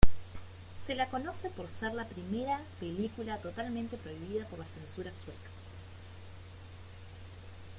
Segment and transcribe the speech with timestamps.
[0.75, 5.49] Se la conoce por ser la primera película totalmente prohibida por la censura sueca.